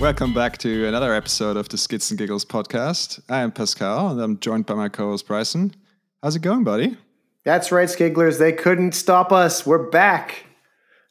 [0.00, 3.20] Welcome back to another episode of the Skids and Giggles podcast.
[3.28, 5.74] I am Pascal and I'm joined by my co host Bryson.
[6.22, 6.96] How's it going, buddy?
[7.42, 8.38] That's right, Skigglers.
[8.38, 9.66] They couldn't stop us.
[9.66, 10.44] We're back.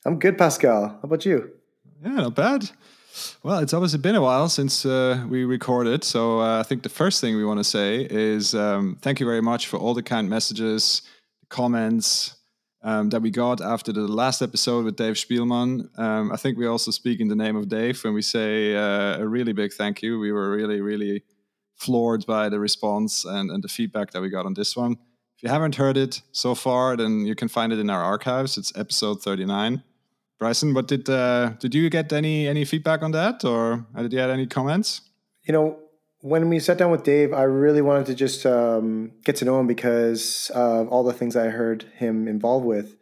[0.06, 0.88] I'm good, Pascal.
[0.88, 1.52] How about you?
[2.02, 2.70] Yeah, not bad.
[3.44, 6.90] Well, it's obviously been a while since uh, we recorded, so uh, I think the
[6.90, 10.04] first thing we want to say is um, thank you very much for all the
[10.04, 11.02] kind messages,
[11.50, 12.37] comments
[12.84, 15.88] um, that we got after the last episode with Dave Spielmann.
[15.98, 19.20] Um, I think we also speak in the name of Dave when we say uh,
[19.20, 20.20] a really big thank you.
[20.20, 21.24] We were really, really
[21.76, 24.94] floored by the response and, and the feedback that we got on this one.
[25.38, 28.58] If you haven't heard it so far, then you can find it in our archives.
[28.58, 29.84] It's episode 39.
[30.40, 34.20] Bryson, what did uh, did you get any any feedback on that, or did you
[34.20, 35.02] have any comments?
[35.48, 35.80] You know,
[36.22, 39.60] when we sat down with Dave, I really wanted to just um, get to know
[39.60, 42.96] him because of all the things I heard him involved with.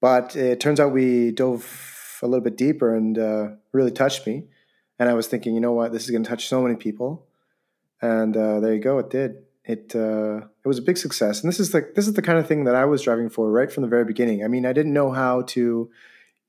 [0.00, 4.44] But it turns out we dove a little bit deeper and uh, really touched me.
[4.98, 7.26] And I was thinking, you know what, this is going to touch so many people.
[8.00, 9.36] And uh, there you go, it did.
[9.64, 12.36] It uh, it was a big success, and this is the this is the kind
[12.36, 14.42] of thing that I was driving for right from the very beginning.
[14.42, 15.88] I mean, I didn't know how to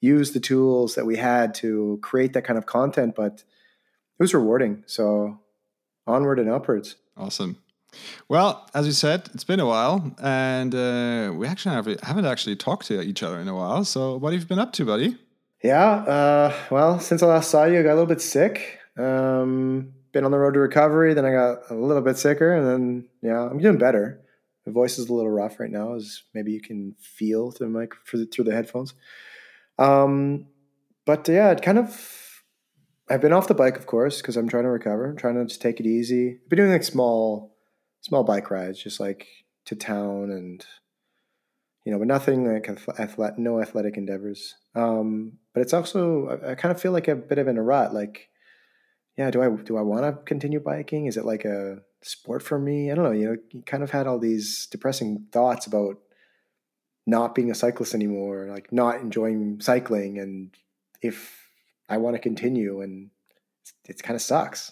[0.01, 4.33] use the tools that we had to create that kind of content, but it was
[4.33, 4.83] rewarding.
[4.87, 5.39] So
[6.07, 6.95] onward and upwards.
[7.17, 7.57] Awesome.
[8.27, 12.55] Well, as you said, it's been a while, and uh, we actually have, haven't actually
[12.55, 13.85] talked to each other in a while.
[13.85, 15.17] So, what have you been up to, buddy?
[15.63, 18.79] Yeah, uh, well, since I last saw you, I got a little bit sick.
[18.97, 21.13] Um, been on the road to recovery.
[21.13, 24.21] Then I got a little bit sicker, and then yeah, I'm doing better.
[24.65, 27.79] My voice is a little rough right now, as maybe you can feel through the
[27.79, 28.93] mic through the headphones.
[29.77, 30.47] Um,
[31.05, 32.19] but yeah, it kind of.
[33.13, 35.05] I've been off the bike, of course, because I'm trying to recover.
[35.05, 36.39] I'm trying to just take it easy.
[36.43, 37.55] I've been doing like small,
[38.01, 39.27] small bike rides, just like
[39.65, 40.65] to town and,
[41.85, 42.67] you know, but nothing like
[42.99, 44.55] athletic, no athletic endeavors.
[44.73, 47.61] Um, but it's also I, I kind of feel like a bit of in a
[47.61, 47.93] rut.
[47.93, 48.29] Like,
[49.15, 51.05] yeah, do I do I want to continue biking?
[51.05, 52.91] Is it like a sport for me?
[52.91, 53.11] I don't know.
[53.11, 55.99] You know, you kind of had all these depressing thoughts about
[57.05, 60.49] not being a cyclist anymore, like not enjoying cycling, and
[60.99, 61.42] if
[61.93, 63.09] I want to continue, and
[63.85, 64.71] it kind of sucks.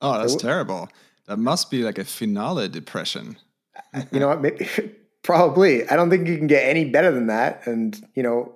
[0.00, 0.88] Oh, that's so, terrible.
[1.26, 3.36] That must be like a finale depression.
[4.10, 4.40] you know what?
[4.40, 4.68] Maybe,
[5.22, 5.88] probably.
[5.88, 7.66] I don't think you can get any better than that.
[7.66, 8.54] And you know,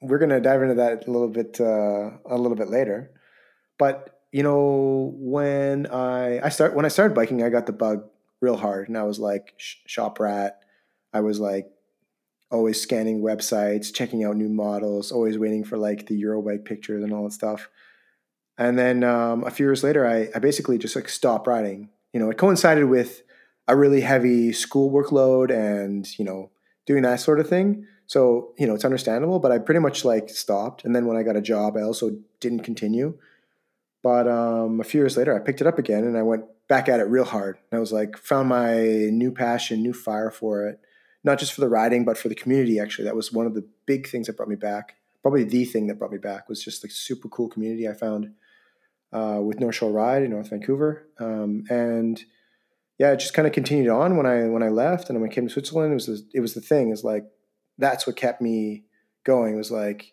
[0.00, 3.12] we're gonna dive into that a little bit uh, a little bit later.
[3.78, 8.04] But you know, when I I start when I started biking, I got the bug
[8.40, 10.58] real hard, and I was like shop rat.
[11.12, 11.68] I was like
[12.50, 17.12] always scanning websites, checking out new models, always waiting for like the Eurobike pictures and
[17.12, 17.68] all that stuff.
[18.58, 21.90] And then um, a few years later, I, I basically just like stopped riding.
[22.12, 23.22] You know, it coincided with
[23.68, 26.50] a really heavy school workload and, you know,
[26.86, 27.86] doing that sort of thing.
[28.06, 30.84] So, you know, it's understandable, but I pretty much like stopped.
[30.84, 33.18] And then when I got a job, I also didn't continue.
[34.02, 36.88] But um, a few years later, I picked it up again and I went back
[36.88, 37.58] at it real hard.
[37.70, 38.76] And I was like, found my
[39.10, 40.80] new passion, new fire for it
[41.26, 42.78] not just for the riding, but for the community.
[42.78, 44.94] Actually, that was one of the big things that brought me back.
[45.20, 48.32] Probably the thing that brought me back was just the super cool community I found
[49.12, 52.22] uh, with North Shore Ride in North Vancouver, um, and
[52.98, 55.34] yeah, it just kind of continued on when I when I left and when I
[55.34, 55.90] came to Switzerland.
[55.90, 57.24] It was the, it was the thing is like
[57.76, 58.84] that's what kept me
[59.24, 59.54] going.
[59.54, 60.12] It was like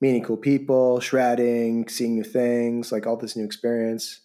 [0.00, 4.20] meeting cool people, shredding, seeing new things, like all this new experience.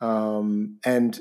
[0.00, 1.20] Um, and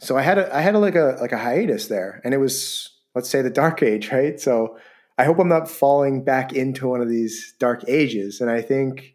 [0.00, 2.38] so I had a, I had a, like a like a hiatus there, and it
[2.38, 4.38] was let's say the dark age, right?
[4.40, 4.78] So
[5.18, 8.40] I hope I'm not falling back into one of these dark ages.
[8.40, 9.14] And I think,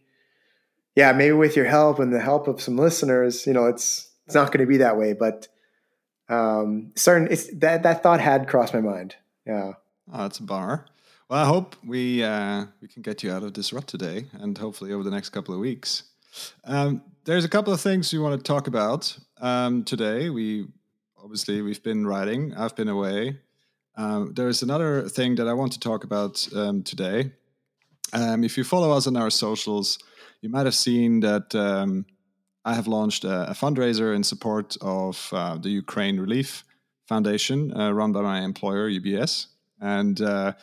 [0.95, 4.35] yeah, maybe with your help and the help of some listeners, you know, it's it's
[4.35, 5.13] not going to be that way.
[5.13, 5.47] But
[6.29, 9.16] um, certain it's that that thought had crossed my mind.
[9.45, 9.73] Yeah.
[10.11, 10.85] Oh, that's a bar.
[11.28, 14.55] Well, I hope we uh, we can get you out of this rut today, and
[14.57, 16.03] hopefully over the next couple of weeks.
[16.66, 20.29] Um, there's a couple of things we want to talk about um, today.
[20.29, 20.67] We
[21.17, 22.53] obviously we've been writing.
[22.55, 23.40] I've been away.
[23.97, 27.31] Um, there's another thing that I want to talk about um, today.
[28.13, 29.99] Um, if you follow us on our socials,
[30.41, 32.05] you might have seen that um,
[32.65, 36.63] I have launched a, a, fundraiser in support of uh, the Ukraine Relief
[37.07, 39.47] Foundation, uh, run by my employer UBS,
[39.79, 40.53] and uh,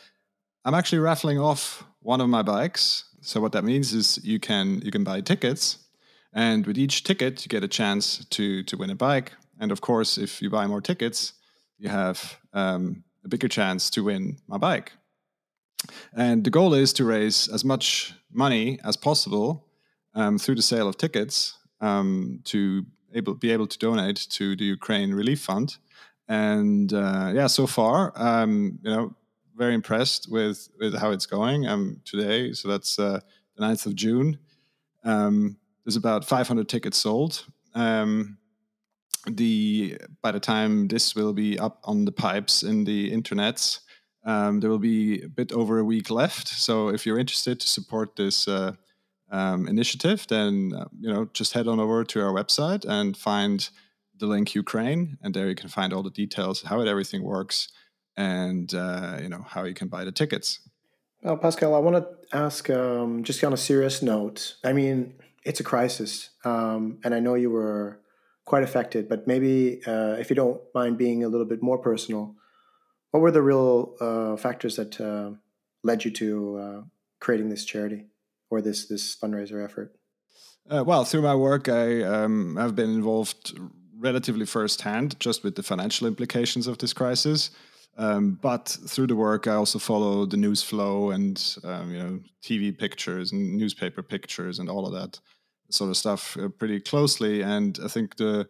[0.65, 3.05] I'm actually raffling off one of my bikes.
[3.21, 5.79] So what that means is you can you can buy tickets,
[6.33, 9.31] and with each ticket you get a chance to to win a bike.
[9.59, 11.33] And of course, if you buy more tickets,
[11.77, 14.93] you have um, a bigger chance to win my bike.
[16.13, 19.67] And the goal is to raise as much money as possible
[20.15, 24.65] um, through the sale of tickets um, to able, be able to donate to the
[24.65, 25.77] Ukraine Relief Fund.
[26.27, 29.15] And uh, yeah, so far, um, you know,
[29.55, 32.53] very impressed with with how it's going um, today.
[32.53, 33.19] So that's uh,
[33.55, 34.39] the 9th of June.
[35.03, 37.45] Um, there's about 500 tickets sold.
[37.75, 38.37] Um,
[39.27, 43.79] the by the time this will be up on the pipes in the internets,
[44.25, 46.47] um, there will be a bit over a week left.
[46.47, 48.73] So if you're interested to support this uh,
[49.31, 53.69] um, initiative, then uh, you know just head on over to our website and find
[54.17, 57.69] the link Ukraine, and there you can find all the details how it everything works,
[58.15, 60.59] and uh, you know how you can buy the tickets.
[61.21, 64.57] Well, Pascal, I want to ask um, just on a serious note.
[64.63, 65.15] I mean,
[65.45, 68.02] it's a crisis, um, and I know you were
[68.45, 69.07] quite affected.
[69.07, 72.35] But maybe uh, if you don't mind being a little bit more personal,
[73.11, 75.31] what were the real uh, factors that uh,
[75.83, 76.81] led you to uh,
[77.19, 78.07] creating this charity
[78.49, 79.95] or this this fundraiser effort?
[80.69, 83.57] Uh, well, through my work, I um, have been involved
[83.97, 87.51] relatively firsthand just with the financial implications of this crisis.
[87.97, 92.19] Um, but through the work, I also follow the news flow and um, you know
[92.41, 95.19] TV pictures and newspaper pictures and all of that
[95.69, 97.41] sort of stuff uh, pretty closely.
[97.41, 98.47] And I think the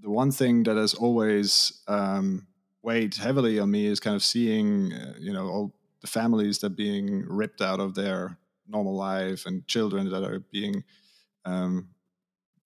[0.00, 2.46] the one thing that has always um,
[2.82, 6.72] weighed heavily on me is kind of seeing uh, you know all the families that
[6.72, 8.38] are being ripped out of their
[8.68, 10.84] normal life and children that are being
[11.44, 11.88] um,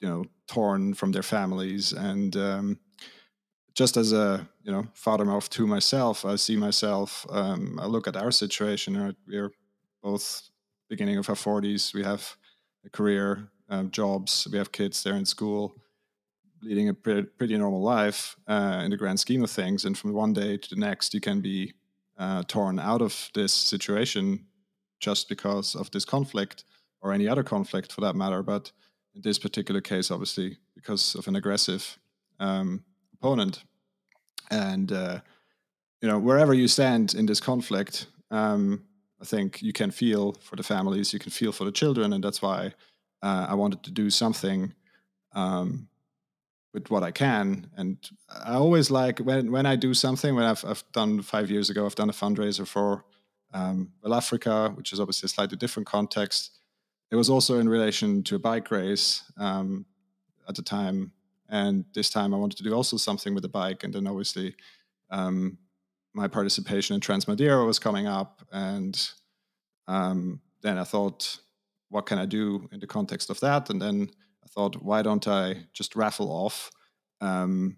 [0.01, 1.93] you know torn from their families.
[1.93, 2.79] And um,
[3.75, 8.07] just as a you know father of two myself i see myself um, i look
[8.07, 9.51] at our situation we're
[10.03, 10.51] both
[10.89, 12.37] beginning of our 40s we have
[12.85, 14.47] a career um, jobs.
[14.53, 15.75] We have kids they're in school
[16.63, 19.85] leading a pretty, pretty normal life uh, in the grand scheme of things.
[19.85, 21.73] And from one day to the next you can be
[22.19, 24.47] uh, torn out of this situation
[25.01, 26.65] just because of this conflict
[27.01, 28.43] or any other conflict for that matter.
[28.43, 28.71] But
[29.15, 31.99] in this particular case obviously because of an aggressive
[32.39, 32.85] um,
[33.15, 33.65] opponent.
[34.51, 35.21] And uh,
[36.03, 38.85] you know, wherever you stand in this conflict, um,
[39.21, 42.25] I think you can feel for the families, you can feel for the children, and
[42.25, 42.75] that's why
[43.23, 44.75] uh, I wanted to do something
[45.35, 45.89] um,
[46.75, 47.71] with what I can.
[47.77, 47.99] And
[48.29, 50.35] I always like when when I do something.
[50.35, 53.05] When I've I've done five years ago, I've done a fundraiser for
[53.53, 56.59] um, Well Africa, which is obviously a slightly different context.
[57.11, 59.85] It was also in relation to a bike race um,
[60.49, 61.13] at the time
[61.53, 63.85] and this time I wanted to do also something with the bike.
[63.85, 64.57] And then obviously
[65.11, 65.59] um,
[66.15, 68.41] my participation in Transmadeira was coming up.
[68.51, 68.99] And
[69.87, 71.39] um, then I thought,
[71.93, 73.69] what can I do in the context of that?
[73.71, 74.11] And then
[74.43, 76.71] I thought, why don't I just raffle off
[77.21, 77.77] um,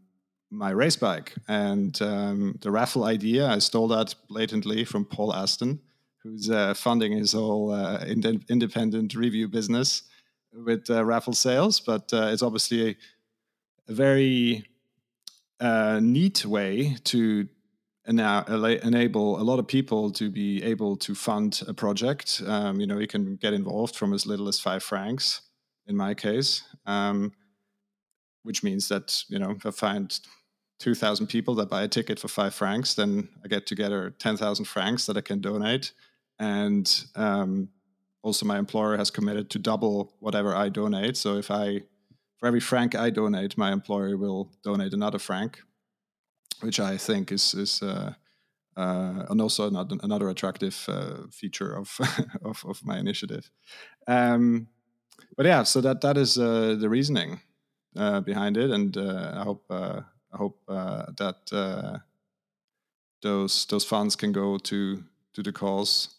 [0.51, 1.35] my race bike?
[1.49, 5.81] And um, the raffle idea, I stole that blatantly from Paul Aston,
[6.23, 10.03] who's uh, funding his whole uh, ind- independent review business
[10.53, 11.81] with uh, raffle sales.
[11.81, 12.97] But uh, it's obviously
[13.89, 14.65] a very
[15.59, 17.49] uh, neat way to
[18.07, 18.45] ena-
[18.83, 22.43] enable a lot of people to be able to fund a project.
[22.47, 25.43] Um, you know, you can get involved from as little as five francs,
[25.87, 27.33] in my case, um,
[28.43, 30.19] which means that you know if I find
[30.79, 34.37] two thousand people that buy a ticket for five francs, then I get together ten
[34.37, 35.93] thousand francs that I can donate,
[36.39, 36.87] and
[37.17, 37.69] um,
[38.23, 41.17] also my employer has committed to double whatever I donate.
[41.17, 41.83] So if I
[42.39, 45.63] for every franc I donate, my employer will donate another franc,
[46.61, 48.15] which I think is is uh,
[48.77, 51.97] uh, and also another, another attractive uh, feature of,
[52.45, 53.51] of, of my initiative.
[54.09, 54.67] Um,
[55.37, 57.41] but yeah, so that that is uh, the reasoning
[57.97, 62.03] uh, behind it, and uh, I hope I hope that
[63.23, 66.17] those those funds can go to to the cause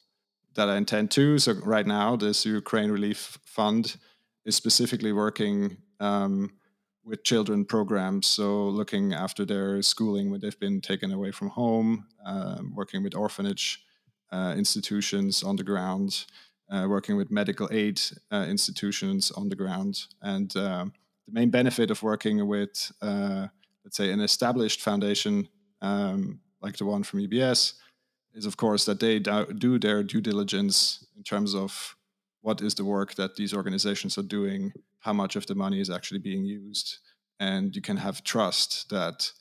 [0.55, 1.37] that I intend to.
[1.39, 3.97] So right now, this Ukraine Relief Fund
[4.45, 6.51] is specifically working um,
[7.05, 8.27] with children programs.
[8.27, 13.15] So looking after their schooling when they've been taken away from home, uh, working with
[13.15, 13.83] orphanage
[14.31, 16.25] uh, institutions on the ground,
[16.69, 20.07] uh, working with medical aid uh, institutions on the ground.
[20.21, 20.93] And um,
[21.27, 23.47] the main benefit of working with, uh,
[23.83, 25.47] let's say, an established foundation
[25.81, 27.73] um, like the one from UBS
[28.33, 31.94] is, of course, that they do their due diligence in terms of
[32.45, 35.89] what is the work that these organizations are doing how much of the money is
[35.89, 36.99] actually being used,
[37.39, 39.31] and you can have trust that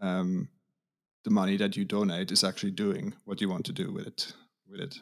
[0.00, 0.48] um,
[1.24, 4.32] the money that you donate is actually doing what you want to do with it.
[4.70, 4.94] With it,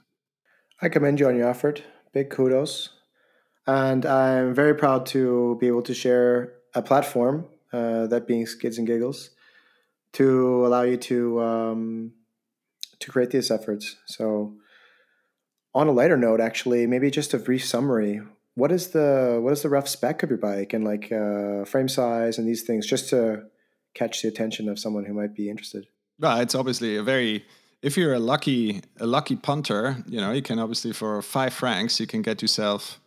[0.81, 1.85] I commend you on your effort.
[2.13, 2.89] Big kudos,
[3.65, 8.79] and I'm very proud to be able to share a platform, uh, that being Skids
[8.79, 9.31] and Giggles,
[10.15, 12.13] to allow you to um,
[12.99, 13.99] to create these efforts.
[14.07, 14.57] So,
[15.75, 18.21] on a lighter note, actually, maybe just a brief summary
[18.55, 21.89] what is the what is the rough spec of your bike and like uh, frame
[21.89, 23.43] size and these things just to
[23.95, 25.87] catch the attention of someone who might be interested
[26.19, 27.47] well it's obviously a very
[27.81, 31.99] if you're a lucky a lucky punter you know you can obviously for five francs
[31.99, 33.01] you can get yourself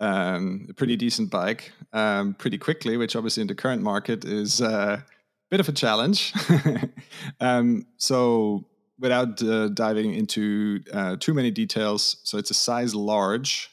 [0.00, 4.60] um, a pretty decent bike um, pretty quickly, which obviously in the current market is
[4.60, 5.04] uh, a
[5.50, 6.32] bit of a challenge.
[7.40, 8.64] um, so,
[8.98, 13.70] without uh, diving into uh, too many details, so it's a size large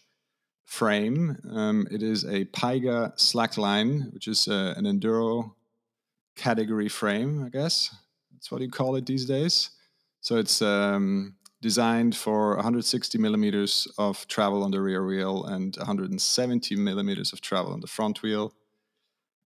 [0.66, 1.38] frame.
[1.52, 5.54] Um, it is a Pyga slackline, which is uh, an enduro
[6.36, 7.96] category frame, I guess.
[8.32, 9.72] That's what you call it these days.
[10.22, 16.76] So it's um, designed for 160 millimeters of travel on the rear wheel and 170
[16.76, 18.54] millimeters of travel on the front wheel.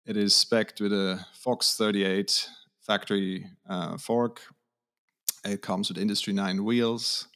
[0.06, 2.50] It is specced with a Fox 38
[2.82, 4.42] factory uh, fork.
[5.46, 7.28] It comes with Industry 9 wheels.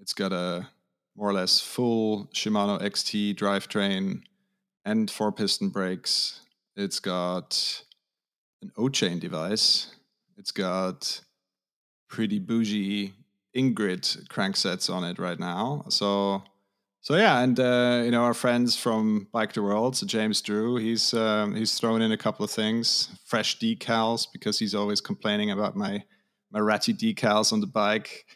[0.00, 0.68] It's got a
[1.16, 4.22] more or less full Shimano XT drivetrain
[4.84, 6.40] and four piston brakes.
[6.76, 7.84] It's got
[8.62, 9.94] an O chain device.
[10.38, 11.20] It's got
[12.08, 13.12] pretty bougie
[13.56, 15.84] Ingrid cranksets on it right now.
[15.88, 16.42] So,
[17.02, 20.76] so yeah, and uh, you know our friends from Bike the World, so James Drew,
[20.76, 25.50] he's um, he's thrown in a couple of things, fresh decals because he's always complaining
[25.50, 26.02] about my
[26.52, 28.26] my ratty decals on the bike.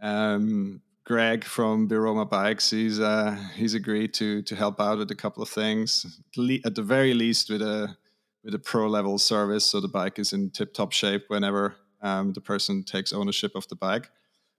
[0.00, 5.14] Um, Greg from Biroma Bikes, he's uh, he's agreed to to help out with a
[5.14, 6.20] couple of things,
[6.64, 7.96] at the very least with a
[8.44, 12.32] with a pro level service, so the bike is in tip top shape whenever um,
[12.32, 14.10] the person takes ownership of the bike.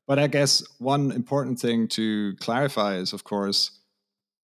[0.08, 3.72] But I guess one important thing to clarify is, of course,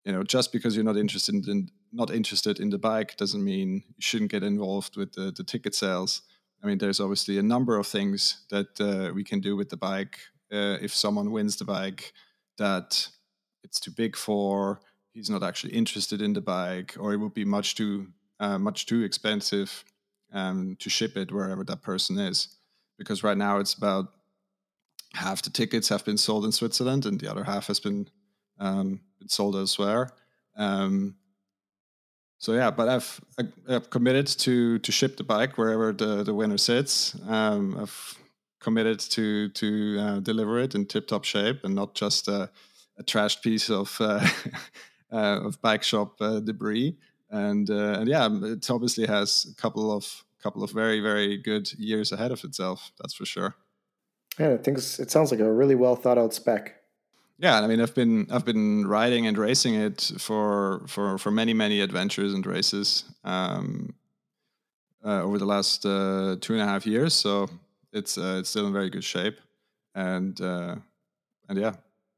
[0.03, 3.83] you know, just because you're not interested in not interested in the bike doesn't mean
[3.87, 6.23] you shouldn't get involved with the, the ticket sales.
[6.63, 9.77] I mean, there's obviously a number of things that uh, we can do with the
[9.77, 10.17] bike.
[10.51, 12.13] Uh, if someone wins the bike
[12.57, 13.09] that
[13.63, 14.79] it's too big for,
[15.11, 18.07] he's not actually interested in the bike, or it would be much too
[18.39, 19.83] uh, much too expensive
[20.33, 22.47] um, to ship it wherever that person is.
[22.97, 24.07] Because right now it's about
[25.13, 28.07] half the tickets have been sold in Switzerland and the other half has been,
[28.59, 30.09] um, been sold elsewhere.
[30.55, 31.15] Um,
[32.43, 33.21] so yeah, but I've
[33.69, 37.15] I've committed to to ship the bike wherever the the winner sits.
[37.25, 38.17] Um, I've
[38.59, 42.49] committed to to uh, deliver it in tip top shape and not just a,
[42.97, 44.27] a trashed piece of uh,
[45.13, 46.97] uh, of bike shop uh, debris.
[47.29, 51.71] And uh, and yeah, it obviously has a couple of couple of very very good
[51.79, 52.91] years ahead of itself.
[52.99, 53.55] That's for sure.
[54.37, 56.82] Yeah, I think it sounds like a really well thought out spec.
[57.39, 61.53] Yeah, I mean, I've been I've been riding and racing it for for for many
[61.53, 63.95] many adventures and races um,
[65.03, 67.13] uh, over the last uh, two and a half years.
[67.13, 67.49] So
[67.91, 69.39] it's uh, it's still in very good shape,
[69.95, 70.75] and uh,
[71.49, 71.73] and yeah,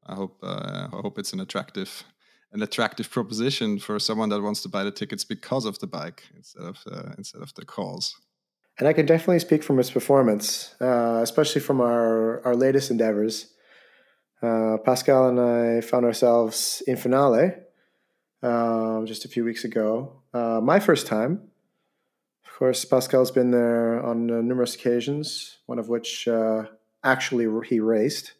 [0.05, 2.03] I hope uh, I hope it's an attractive
[2.51, 6.23] an attractive proposition for someone that wants to buy the tickets because of the bike
[6.35, 8.15] instead of uh, instead of the calls.
[8.77, 13.54] And I can definitely speak from its performance, especially from our, our latest endeavors.
[14.45, 17.53] Uh, Pascal and I found ourselves in finale
[18.43, 20.21] um, just a few weeks ago.
[20.35, 21.49] Uh, my first time.
[22.45, 26.65] Of course, Pascal's been there on uh, numerous occasions, one of which uh,
[27.03, 28.33] actually he raced.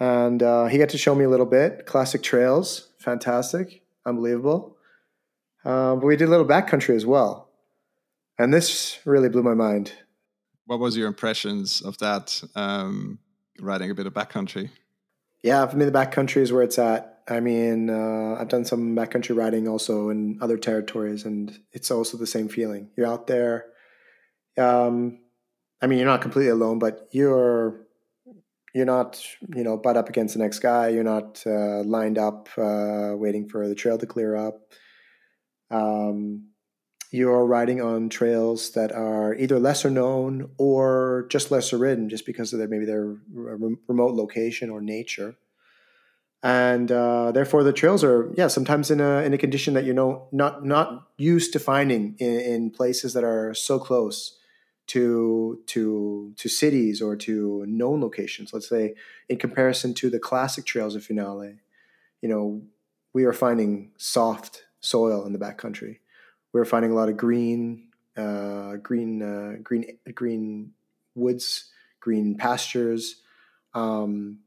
[0.00, 1.84] And uh, he got to show me a little bit.
[1.84, 4.78] Classic trails, fantastic, unbelievable.
[5.62, 7.50] but we did a little backcountry as well.
[8.38, 9.92] And this really blew my mind.
[10.64, 13.18] What was your impressions of that, um,
[13.60, 14.70] riding a bit of backcountry?
[15.46, 17.20] Yeah, for me, the backcountry is where it's at.
[17.28, 22.18] I mean, uh, I've done some backcountry riding also in other territories, and it's also
[22.18, 22.90] the same feeling.
[22.96, 23.66] You're out there.
[24.58, 25.20] Um,
[25.80, 27.86] I mean, you're not completely alone, but you're
[28.74, 29.24] you're not
[29.54, 30.88] you know butt up against the next guy.
[30.88, 34.72] You're not uh, lined up uh, waiting for the trail to clear up.
[35.70, 36.48] Um,
[37.10, 42.52] you're riding on trails that are either lesser known or just lesser ridden, just because
[42.52, 45.36] of their maybe their remote location or nature.
[46.42, 49.92] And uh, therefore, the trails are yeah sometimes in a in a condition that you
[49.92, 54.38] know not not used to finding in, in places that are so close
[54.88, 58.52] to to to cities or to known locations.
[58.52, 58.94] Let's say
[59.28, 61.56] in comparison to the classic trails of Finale,
[62.20, 62.62] you know
[63.12, 65.98] we are finding soft soil in the backcountry
[66.56, 70.72] we were finding a lot of green, uh, green, uh, green, green
[71.14, 71.70] woods,
[72.00, 73.16] green pastures.
[73.74, 74.38] Um,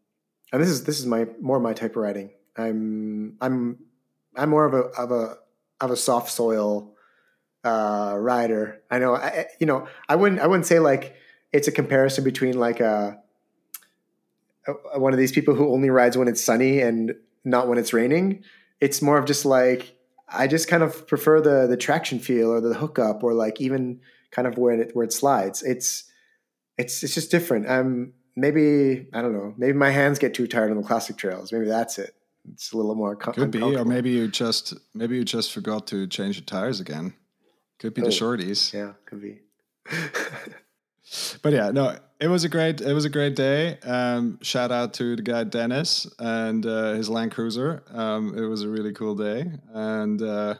[0.51, 2.31] and this is this is my more my type of riding.
[2.57, 3.77] I'm I'm
[4.35, 5.37] I'm more of a of a
[5.79, 6.95] of a soft soil
[7.63, 8.81] uh, rider.
[8.89, 11.13] I know I, you know I wouldn't I wouldn't say like
[11.53, 13.19] it's a comparison between like a,
[14.67, 17.13] a one of these people who only rides when it's sunny and
[17.45, 18.43] not when it's raining.
[18.81, 19.98] It's more of just like
[20.31, 24.01] I just kind of prefer the the traction feel or the hookup or like even
[24.31, 25.63] kind of where it where it slides.
[25.63, 26.03] It's
[26.77, 27.69] it's it's just different.
[27.69, 29.53] Um, maybe I don't know.
[29.57, 31.51] Maybe my hands get too tired on the classic trails.
[31.51, 32.15] Maybe that's it.
[32.53, 35.87] It's a little more com- Could be, or maybe you just maybe you just forgot
[35.87, 37.13] to change the tires again.
[37.79, 38.11] Could be the Oh.
[38.11, 38.73] shorties.
[38.73, 39.39] Yeah, could be.
[41.41, 43.79] But yeah, no, it was a great it was a great day.
[43.79, 47.83] Um, shout out to the guy Dennis and uh, his Land Cruiser.
[47.91, 50.55] Um, it was a really cool day, and uh,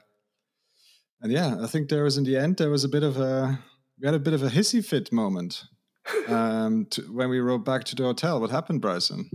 [1.21, 3.59] and yeah, I think there was in the end there was a bit of a
[3.99, 5.65] we had a bit of a hissy fit moment
[6.29, 8.39] um, to, when we rode back to the hotel.
[8.39, 9.29] What happened, Bryson?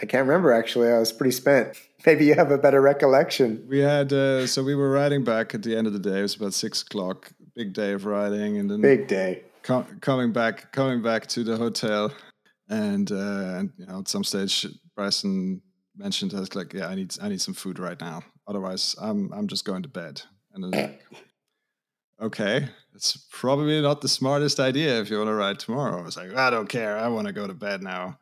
[0.00, 0.88] I can't remember actually.
[0.88, 1.76] I was pretty spent.
[2.06, 3.64] Maybe you have a better recollection.
[3.68, 6.18] We had uh, so we were riding back at the end of the day.
[6.18, 7.30] It was about six o'clock.
[7.54, 9.44] Big day of riding, and then Big day.
[9.66, 12.12] Com- coming back coming back to the hotel
[12.68, 15.60] and uh and, you know at some stage bryson
[15.96, 18.22] mentioned I like yeah i need i need some food right now.
[18.46, 20.22] Otherwise i'm i'm just going to bed.
[20.54, 21.02] And I like
[22.22, 25.98] okay it's probably not the smartest idea if you want to ride tomorrow.
[25.98, 26.96] I was like i don't care.
[26.96, 28.18] I want to go to bed now.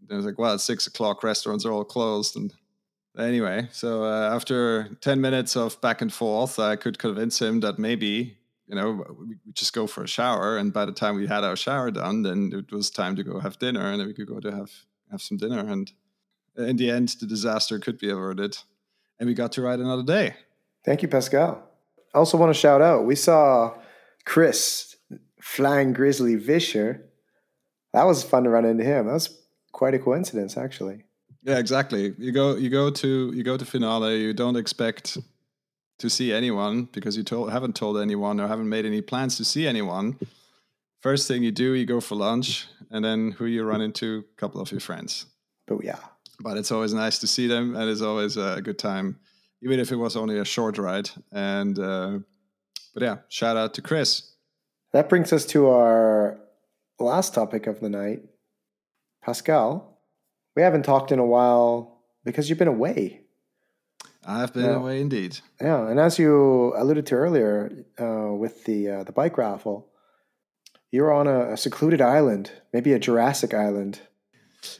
[0.00, 2.36] And I was like well it's six o'clock restaurants are all closed.
[2.36, 2.52] And
[3.16, 7.78] anyway so uh, after 10 minutes of back and forth i could convince him that
[7.78, 8.36] maybe
[8.66, 10.56] you know, we we just go for a shower.
[10.56, 13.40] And by the time we had our shower done, then it was time to go
[13.40, 14.70] have dinner, and then we could go to have
[15.10, 15.60] have some dinner.
[15.60, 15.90] And
[16.56, 18.58] in the end, the disaster could be averted,
[19.18, 20.34] and we got to ride another day.
[20.84, 21.62] Thank you, Pascal.
[22.14, 23.04] I also want to shout out.
[23.04, 23.74] We saw
[24.24, 24.96] Chris
[25.40, 27.04] flying grizzly Vischer.
[27.92, 29.06] That was fun to run into him.
[29.06, 29.38] That was
[29.72, 31.04] quite a coincidence, actually.
[31.42, 32.14] Yeah, exactly.
[32.18, 34.22] You go you go to you go to finale.
[34.22, 35.18] You don't expect
[35.98, 39.44] to see anyone because you told haven't told anyone or haven't made any plans to
[39.44, 40.18] see anyone.
[41.00, 44.24] First thing you do, you go for lunch, and then who you run into?
[44.32, 45.26] A couple of your friends.
[45.66, 45.98] But yeah,
[46.40, 49.18] but it's always nice to see them and it's always a good time
[49.62, 52.18] even if it was only a short ride and uh,
[52.92, 54.34] but yeah shout out to chris
[54.94, 56.38] that brings us to our
[57.00, 58.22] last topic of the night.
[59.24, 59.98] Pascal,
[60.54, 63.22] we haven't talked in a while because you've been away.
[64.26, 64.76] I've been Yeah.
[64.76, 69.36] away indeed Yeah, and as you alluded to earlier uh, with the uh, the bike
[69.38, 69.86] raffle,
[70.90, 74.00] you're on a, a secluded island, maybe a Jurassic island.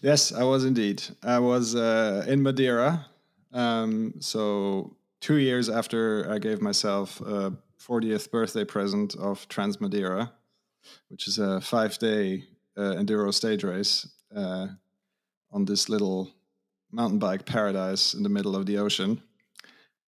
[0.02, 3.06] yes i was indeed i was uh, in madeira
[3.52, 6.00] um, so two years after
[6.34, 10.32] i gave myself a 40th birthday present of trans madeira
[11.10, 12.44] which is a five day
[12.76, 14.66] uh, enduro stage race uh,
[15.52, 16.30] on this little
[16.90, 19.20] mountain bike paradise in the middle of the ocean.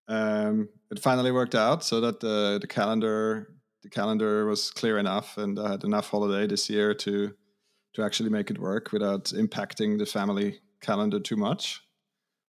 [0.07, 5.37] Um, it finally worked out so that the the calendar the calendar was clear enough,
[5.37, 7.33] and I had enough holiday this year to
[7.93, 11.81] to actually make it work without impacting the family calendar too much.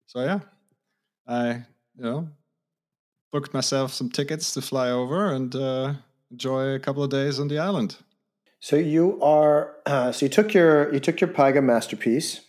[0.05, 0.39] So yeah,
[1.27, 1.65] I
[1.95, 2.29] you know
[3.31, 5.93] booked myself some tickets to fly over and uh,
[6.31, 7.97] enjoy a couple of days on the island.
[8.59, 12.41] So you are uh, so you took your you took your Pyga masterpiece,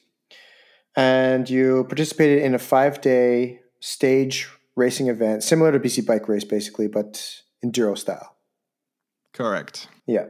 [0.97, 6.45] and you participated in a five day stage racing event similar to BC Bike Race,
[6.45, 8.37] basically, but enduro style.
[9.35, 9.89] Correct.
[10.07, 10.27] Yeah.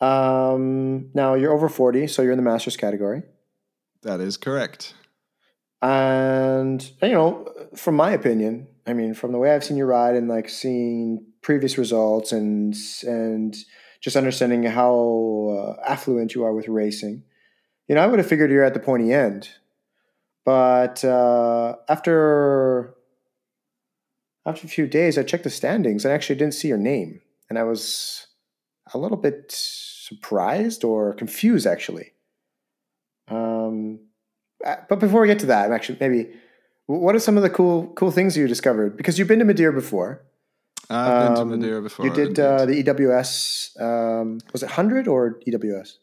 [0.00, 3.22] Um, now you're over forty, so you're in the masters category.
[4.02, 4.94] That is correct.
[5.80, 10.16] And you know, from my opinion, I mean, from the way I've seen you ride
[10.16, 13.56] and like seeing previous results and and
[14.00, 17.22] just understanding how uh, affluent you are with racing,
[17.88, 19.48] you know, I would have figured you're at the pointy end.
[20.44, 22.94] But uh, after
[24.46, 27.58] after a few days, I checked the standings and actually didn't see your name, and
[27.58, 28.26] I was
[28.94, 32.12] a little bit surprised or confused, actually.
[33.28, 34.00] Um,
[34.64, 36.30] uh, but before we get to that, I'm actually maybe
[36.86, 38.96] what are some of the cool cool things you discovered?
[38.96, 40.22] Because you've been to Madeira before.
[40.90, 42.06] I've been to Um, Madeira before.
[42.06, 43.80] You did uh, the EWS.
[43.80, 45.96] Um, was it hundred or EWS?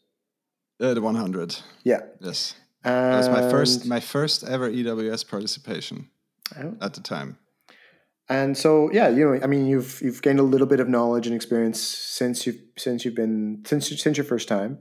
[0.80, 1.56] Uh, the 100.
[1.84, 6.08] Yeah, Yes, that was my first my first ever EWS participation
[6.58, 6.74] Oh.
[6.80, 7.36] at the time.
[8.30, 11.26] And so, yeah, you know, I mean, you've you've gained a little bit of knowledge
[11.26, 14.78] and experience since you've since you've been since since your first time.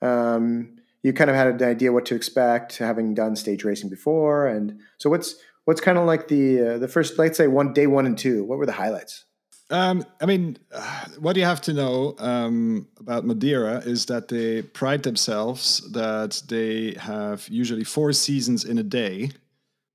[0.00, 4.46] Um, you kind of had an idea what to expect, having done stage racing before,
[4.46, 7.86] and so what's what's kind of like the uh, the first, let's say, one day
[7.86, 8.42] one and two.
[8.44, 9.26] What were the highlights?
[9.70, 14.62] Um, I mean, uh, what you have to know um, about Madeira is that they
[14.62, 19.30] pride themselves that they have usually four seasons in a day.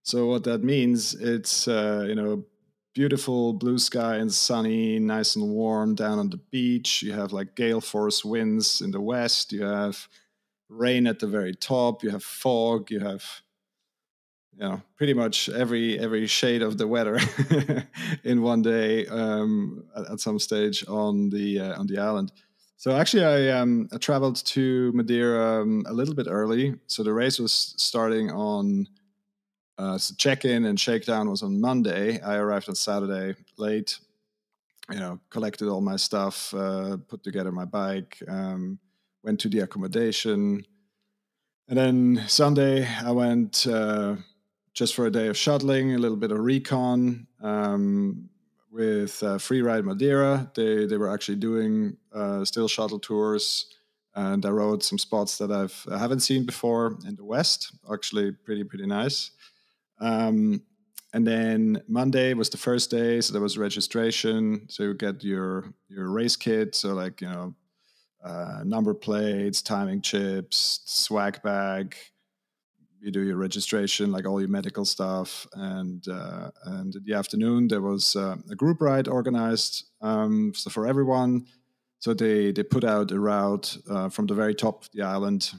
[0.04, 2.46] So what that means, it's uh, you know
[2.94, 7.02] beautiful blue sky and sunny, nice and warm down on the beach.
[7.02, 9.52] You have like gale force winds in the west.
[9.52, 10.08] You have
[10.70, 12.04] rain at the very top.
[12.04, 12.92] You have fog.
[12.92, 13.24] You have
[14.54, 17.20] you know pretty much every every shade of the weather
[18.24, 22.32] in one day um, at, at some stage on the uh, on the island.
[22.78, 26.76] So actually, I um, I traveled to Madeira um, a little bit early.
[26.88, 28.88] So the race was starting on
[29.78, 32.22] Uh, so check-in and shakedown was on Monday.
[32.22, 33.98] I arrived on Saturday late.
[34.92, 38.78] You know, collected all my stuff, uh, put together my bike, um,
[39.24, 40.66] went to the accommodation,
[41.70, 44.18] and then Sunday I went uh,
[44.74, 48.30] just for a day of shuttling, a little bit of recon um,
[48.70, 50.52] with uh, Freeride Madeira.
[50.54, 53.74] They they were actually doing uh, still shuttle tours
[54.16, 57.74] and I rode some spots that I've I haven't seen before in the West.
[57.92, 59.32] Actually, pretty pretty nice.
[60.00, 60.64] Um,
[61.14, 64.68] and then Monday was the first day, so there was registration.
[64.70, 67.56] So you get your your race kit, so like you know,
[68.24, 71.96] uh, number plates, timing chips, swag bag.
[73.00, 77.68] You do your registration, like all your medical stuff, and uh, and in the afternoon
[77.68, 81.46] there was uh, a group ride organized, um, so for everyone
[82.04, 85.54] so they they put out a route uh, from the very top of the island.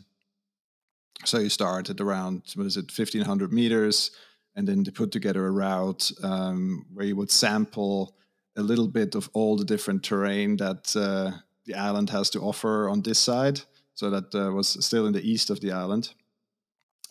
[1.26, 4.10] So you start at around what is it, fifteen hundred meters,
[4.54, 8.14] and then they put together a route um, where you would sample
[8.56, 12.88] a little bit of all the different terrain that uh, the island has to offer
[12.88, 13.60] on this side.
[13.94, 16.14] So that uh, was still in the east of the island,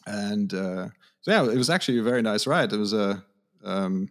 [0.06, 0.88] and uh,
[1.22, 2.74] so yeah, it was actually a very nice ride.
[2.74, 3.24] It was a
[3.64, 4.10] um,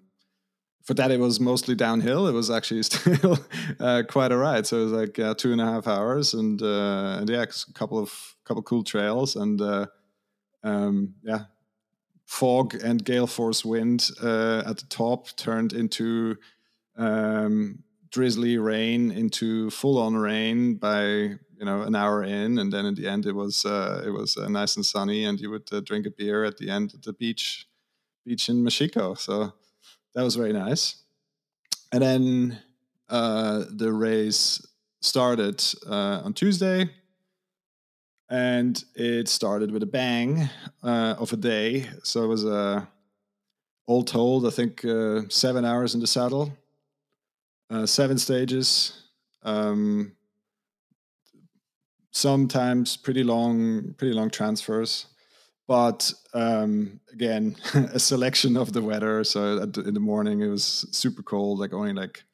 [0.85, 2.27] for that it was mostly downhill.
[2.27, 3.39] It was actually still
[3.79, 4.67] uh, quite a ride.
[4.67, 7.73] So it was like uh, two and a half hours and uh, and yeah a
[7.73, 8.13] couple of
[8.45, 9.87] couple cool trails and uh,
[10.65, 11.45] um, yeah
[12.27, 16.37] fog and gale force wind uh, at the top turned into
[16.97, 22.59] um, drizzly rain into full on rain by you know an hour in.
[22.59, 25.51] And then in the end it was uh, it was nice and sunny and you
[25.51, 27.69] would drink a beer at the end at the beach
[28.25, 29.19] beach in Machico.
[29.19, 29.53] So
[30.15, 30.97] that was very nice.
[31.93, 32.59] And then
[33.09, 34.67] uh, the race
[35.01, 36.89] started uh, on Tuesday,
[38.31, 40.49] and it started with a bang
[40.83, 41.89] uh, of a day.
[42.03, 42.85] So it was a uh,
[43.87, 46.53] all told, I think uh, seven hours in the saddle,
[47.69, 49.03] uh, seven stages.
[49.43, 50.13] Um,
[52.13, 55.07] sometimes pretty long, pretty long transfers
[55.67, 59.25] but um, again, a selection of the weather.
[59.25, 62.25] So in the morning it was super cold, like only like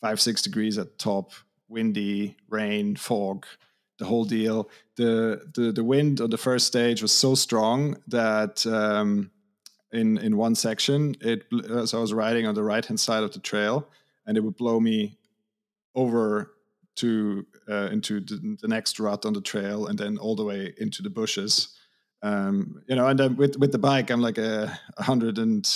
[0.00, 1.32] five six degrees at top,
[1.68, 3.46] windy, rain, fog,
[3.98, 4.70] the whole deal.
[4.96, 8.66] The the the wind on the first stage was so strong that.
[8.66, 9.30] Um,
[9.92, 13.32] in, in one section, it as I was riding on the right hand side of
[13.32, 13.88] the trail,
[14.24, 15.18] and it would blow me
[15.96, 16.52] over
[16.96, 20.72] to uh, into the, the next rut on the trail, and then all the way
[20.78, 21.76] into the bushes
[22.22, 25.66] um, you know, and then with with the bike, I'm like a hundred and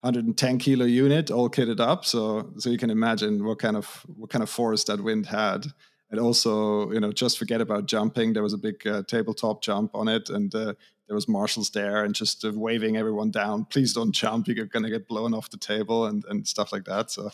[0.00, 2.04] 110 kilo unit all kitted up.
[2.04, 5.66] So so you can imagine what kind of what kind of force that wind had.
[6.10, 8.32] And also you know just forget about jumping.
[8.32, 10.74] There was a big uh, tabletop jump on it and uh,
[11.06, 14.46] there was marshals there and just uh, waving everyone down please don't jump.
[14.46, 17.10] You're gonna get blown off the table and and stuff like that.
[17.10, 17.30] So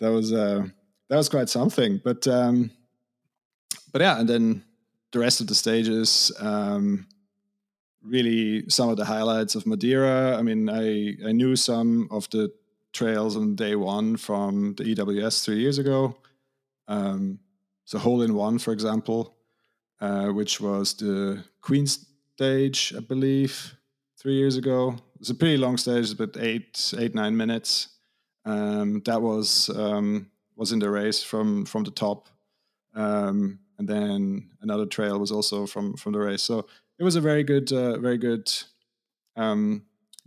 [0.00, 0.66] that was uh
[1.08, 2.00] that was quite something.
[2.02, 2.72] But um
[3.92, 4.64] but yeah and then
[5.14, 7.06] the rest of the stages, um,
[8.02, 10.36] really some of the highlights of Madeira.
[10.36, 12.52] I mean, I, I knew some of the
[12.92, 16.16] trails on day one from the EWS three years ago.
[16.88, 17.38] Um,
[17.84, 19.36] so hole in one, for example,
[20.00, 23.76] uh, which was the Queen stage, I believe,
[24.18, 24.96] three years ago.
[25.20, 27.88] It's a pretty long stage, about eight, eight, nine minutes.
[28.44, 32.28] Um, that was um, was in the race from from the top.
[32.94, 36.42] Um, and then another trail was also from from the race.
[36.42, 36.66] So
[36.98, 38.52] it was a very good, uh, very good
[39.36, 39.82] um,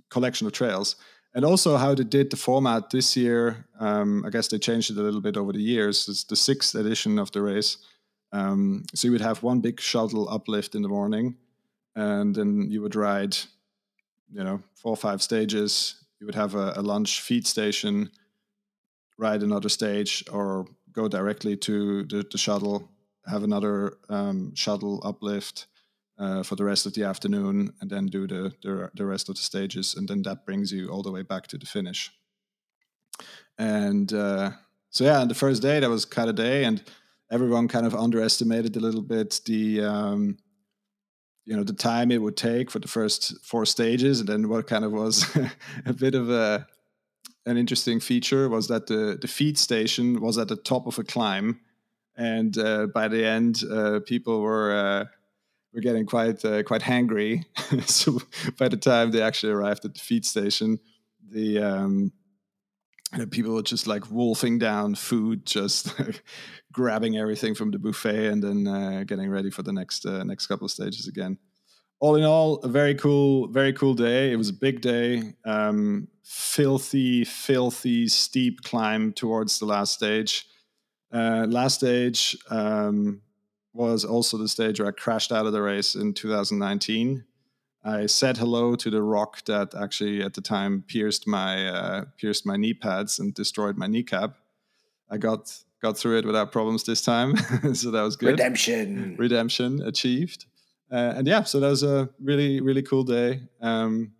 [0.10, 0.96] collection of trails.
[1.34, 3.66] And also how they did the format this year.
[3.80, 6.08] Um, I guess they changed it a little bit over the years.
[6.10, 7.78] It's the sixth edition of the race.
[8.32, 11.38] Um, so you would have one big shuttle uplift in the morning,
[11.96, 13.38] and then you would ride,
[14.32, 16.04] you know, four or five stages.
[16.20, 18.10] You would have a, a lunch feed station,
[19.18, 22.90] ride another stage, or go directly to the, the shuttle
[23.28, 25.68] have another um, shuttle uplift
[26.18, 29.36] uh, for the rest of the afternoon, and then do the, the, the rest of
[29.36, 32.12] the stages, and then that brings you all the way back to the finish.
[33.58, 34.52] And uh,
[34.90, 36.82] so yeah, on the first day that was kind of day, and
[37.32, 40.38] everyone kind of underestimated a little bit the um,
[41.46, 44.68] you know the time it would take for the first four stages, and then what
[44.68, 45.26] kind of was
[45.86, 46.66] a bit of a
[47.46, 51.04] an interesting feature was that the the feed station was at the top of a
[51.04, 51.60] climb
[52.18, 55.06] and uh, by the end, uh, people were uh,
[55.74, 57.46] were getting quite quite hangry.
[57.86, 58.20] so
[58.58, 60.80] by the time they actually arrived at the feed station,
[61.30, 62.12] the um,
[63.32, 65.94] people were just like wolfing down food, just
[66.72, 70.48] grabbing everything from the buffet, and then uh, getting ready for the next uh, next
[70.48, 71.38] couple of stages again.
[72.00, 74.32] all in all, a very cool, very cool day.
[74.32, 75.34] It was a big day.
[75.46, 80.46] Um, filthy, filthy, steep climb towards the last stage.
[81.12, 83.22] Uh, last stage um,
[83.74, 87.24] was also the stage where I crashed out of the race in 2019.
[87.84, 92.46] I said hello to the rock that actually at the time pierced my uh, pierced
[92.46, 94.36] my knee pads and destroyed my kneecap.
[95.10, 97.38] I got got through it without problems this time,
[97.74, 98.32] so that was good.
[98.32, 100.46] Redemption, redemption achieved
[100.92, 103.42] uh, and yeah, so that was a really really cool day.
[103.62, 104.14] Um,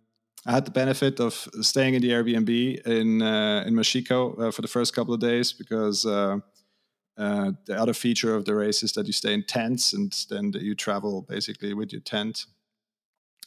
[0.46, 4.62] I had the benefit of staying in the Airbnb in uh, in Machico uh, for
[4.62, 6.38] the first couple of days because uh,
[7.18, 10.52] uh, the other feature of the race is that you stay in tents and then
[10.54, 12.46] you travel basically with your tent.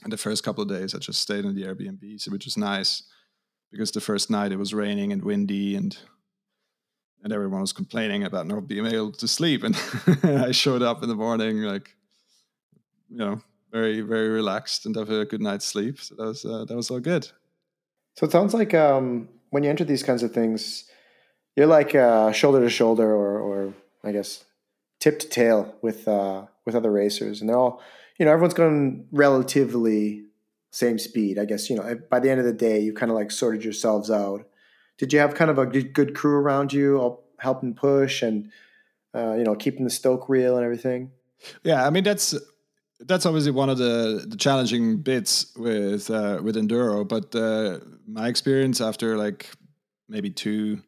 [0.03, 3.03] And the first couple of days, I just stayed in the Airbnb, which was nice
[3.71, 5.97] because the first night it was raining and windy and
[7.23, 9.63] and everyone was complaining about not being able to sleep.
[9.63, 9.75] And
[10.23, 11.95] I showed up in the morning like
[13.09, 16.01] you know very very relaxed and have a good night's sleep.
[16.01, 17.29] So that was uh, that was all good.
[18.17, 20.90] So it sounds like um, when you enter these kinds of things,
[21.55, 24.43] you're like uh, shoulder to shoulder, or or I guess
[24.99, 27.81] tip to tail with uh, with other racers, and they're all
[28.17, 30.25] you know everyone's going relatively
[30.71, 31.37] same speed.
[31.37, 33.63] I guess you know by the end of the day, you kind of like sorted
[33.63, 34.47] yourselves out.
[34.97, 38.51] Did you have kind of a good, good crew around you, helping push and
[39.13, 41.11] uh, you know keeping the stoke real and everything?
[41.63, 42.35] Yeah, I mean that's
[42.99, 47.07] that's obviously one of the, the challenging bits with uh, with enduro.
[47.07, 49.49] But uh, my experience after like
[50.07, 50.81] maybe two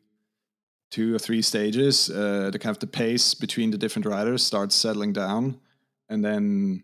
[0.94, 4.76] two or three stages, uh, the kind of the pace between the different riders starts
[4.76, 5.60] settling down,
[6.08, 6.84] and then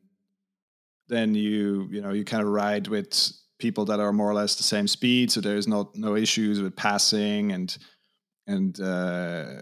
[1.07, 4.55] then you you know you kind of ride with people that are more or less
[4.55, 7.77] the same speed, so there's not no issues with passing and
[8.47, 9.61] and uh,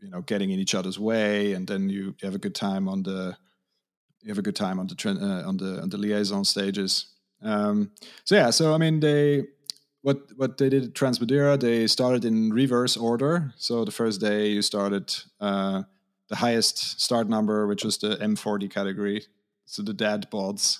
[0.00, 3.02] you know getting in each other's way, and then you, have a good time on
[3.02, 3.36] the
[4.22, 7.06] you have a good time on the uh, on the on the liaison stages.
[7.42, 7.90] Um,
[8.24, 9.46] so yeah, so I mean they
[10.02, 13.52] what what they did at Transmadeira, they started in reverse order.
[13.56, 15.82] So the first day you started uh,
[16.28, 19.26] the highest start number, which was the M40 category.
[19.66, 20.78] So the dad bods,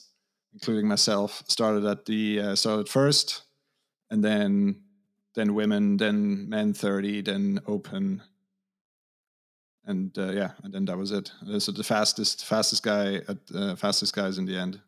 [0.55, 3.43] including myself, started at the uh, started first,
[4.11, 4.83] and then
[5.35, 8.23] then women, then men 30, then open,
[9.85, 11.31] and uh, yeah, and then that was it.
[11.49, 14.81] Uh, so the fastest fastest guy at uh, fastest guys in the end.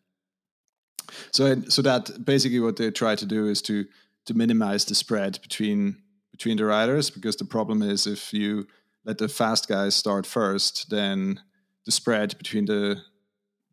[1.32, 3.84] So so that basically what they try to do is to
[4.26, 8.66] to minimize the spread between between the riders because the problem is if you
[9.04, 11.40] let the fast guys start first, then
[11.84, 13.02] the spread between the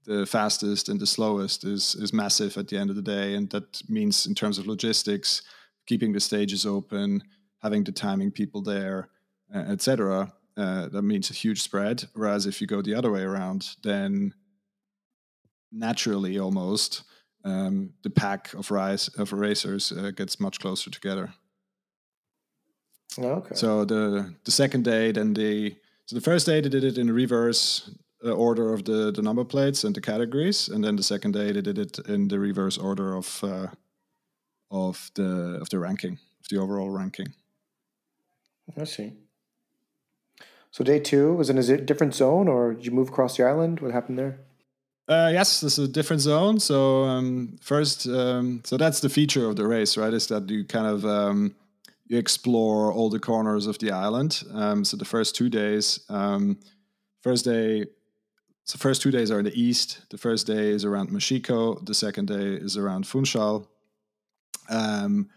[0.05, 3.49] the fastest and the slowest is is massive at the end of the day, and
[3.51, 5.41] that means in terms of logistics,
[5.85, 7.23] keeping the stages open,
[7.62, 9.09] having the timing people there,
[9.53, 12.03] uh, etc uh, that means a huge spread.
[12.13, 14.33] Whereas if you go the other way around, then
[15.71, 17.03] naturally almost
[17.43, 21.34] um, the pack of rise of racers uh, gets much closer together.
[23.17, 23.56] Okay.
[23.56, 27.12] So the the second day, then they so the first day they did it in
[27.12, 27.91] reverse
[28.25, 31.52] uh, order of the the number plates and the categories, and then the second day
[31.52, 33.67] they did it in the reverse order of uh,
[34.69, 37.34] of the of the ranking of the overall ranking.
[38.80, 39.13] I see.
[40.71, 43.80] So day two was in a different zone, or did you move across the island?
[43.80, 44.39] What happened there?
[45.10, 46.60] Uh, yes, this is a different zone.
[46.60, 50.13] So um, first, um, so that's the feature of the race, right?
[50.13, 51.56] Is that you kind of um,
[52.06, 54.43] you explore all the corners of the island.
[54.54, 56.60] Um, so the first two days, um,
[57.22, 57.88] first day,
[58.65, 60.02] so first two days are in the east.
[60.12, 61.84] The first day is around Machico.
[61.84, 63.67] The second day is around Funchal.
[64.69, 65.30] Um,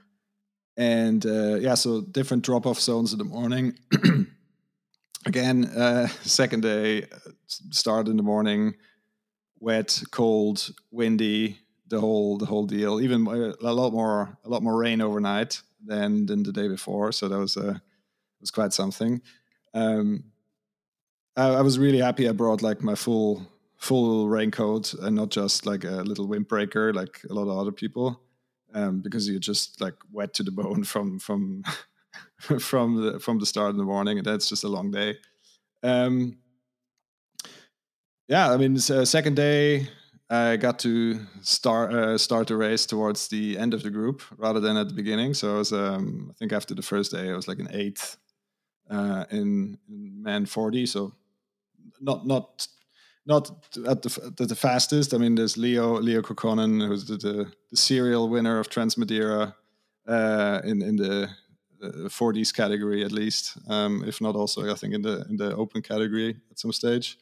[0.77, 3.79] and uh, yeah, so different drop-off zones in the morning.
[5.27, 7.07] again, uh, second day,
[7.47, 8.75] start in the morning,
[9.63, 13.01] wet, cold, windy, the whole the whole deal.
[13.01, 17.13] Even a lot more a lot more rain overnight than than the day before.
[17.13, 17.79] So that was uh,
[18.41, 19.23] was quite something.
[19.73, 20.25] Um,
[21.37, 22.29] I, I was really happy.
[22.29, 23.47] I brought like my full
[23.79, 28.21] full raincoat and not just like a little windbreaker like a lot of other people,
[28.75, 31.63] um, because you're just like wet to the bone from from
[32.59, 35.19] from the from the start in the morning, and that's just a long day.
[35.85, 36.39] Um,
[38.33, 39.89] yeah, I mean, uh, second day,
[40.31, 44.59] I got to start uh, start the race towards the end of the group rather
[44.59, 45.35] than at the beginning.
[45.35, 48.17] So I was, um, I think, after the first day, I was like an eighth
[48.91, 50.87] uh, in, in man forty.
[50.87, 51.13] So
[52.01, 52.67] not not
[53.27, 53.51] not
[53.87, 55.13] at the at the fastest.
[55.13, 59.55] I mean, there's Leo Leo Kokkonen, who's the, the, the serial winner of Transmadeira
[60.09, 61.29] uh, in in the
[61.83, 65.83] 40s category at least, um, if not also I think in the in the open
[65.83, 67.19] category at some stage.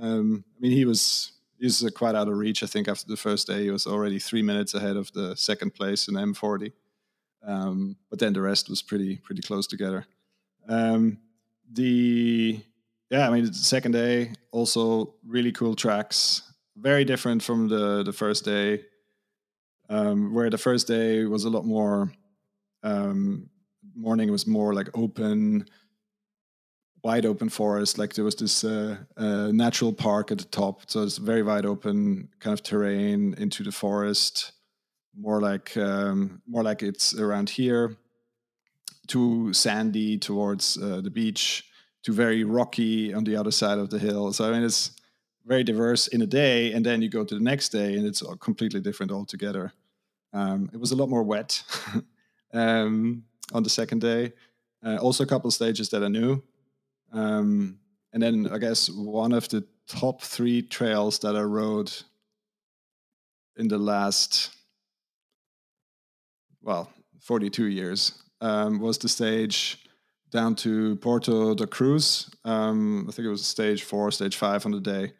[0.00, 2.62] Um, I mean, he was he's uh, quite out of reach.
[2.62, 5.74] I think after the first day, he was already three minutes ahead of the second
[5.74, 6.72] place in M40.
[7.46, 10.06] Um, but then the rest was pretty pretty close together.
[10.68, 11.18] Um,
[11.72, 12.60] the
[13.10, 16.42] yeah, I mean, the second day also really cool tracks,
[16.76, 18.84] very different from the the first day.
[19.88, 22.12] Um, where the first day was a lot more
[22.84, 23.50] um,
[23.96, 25.66] morning was more like open
[27.02, 30.82] wide open forest like there was this uh, uh, natural park at the top.
[30.86, 34.52] So it's very wide open kind of terrain into the forest
[35.16, 37.96] more like um, more like it's around here.
[39.06, 41.64] Too sandy towards uh, the beach
[42.04, 44.32] to very rocky on the other side of the hill.
[44.32, 44.92] So i mean it's
[45.46, 48.22] very diverse in a day and then you go to the next day and it's
[48.40, 49.72] completely different altogether.
[50.32, 51.62] Um, it was a lot more wet
[52.52, 54.32] um, on the second day.
[54.84, 56.42] Uh, also a couple of stages that i knew
[57.12, 57.78] um,
[58.12, 61.92] and then I guess one of the top three trails that I rode
[63.56, 64.50] in the last,
[66.62, 69.84] well, 42 years um, was the stage
[70.30, 72.30] down to Porto da Cruz.
[72.44, 75.12] Um, I think it was stage four, stage five on the day.